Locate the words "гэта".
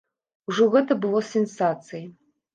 0.75-0.97